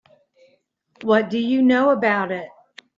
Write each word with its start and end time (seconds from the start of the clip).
What 1.03 1.29
do 1.29 1.37
you 1.37 1.61
know 1.61 1.91
about 1.91 2.31
it? 2.31 2.49